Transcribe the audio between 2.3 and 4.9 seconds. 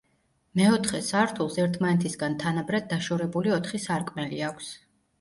თანაბრად დაშორებული ოთხი სარკმელი აქვს.